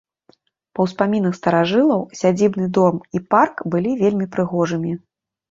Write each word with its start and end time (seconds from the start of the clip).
Па 0.77 0.85
ўспамінах 0.85 1.33
старажылаў 1.39 2.01
сядзібны 2.21 2.65
дом 2.79 2.95
і 3.19 3.23
парк 3.35 3.55
былі 3.75 3.95
вельмі 4.03 4.25
прыгожымі. 4.39 4.99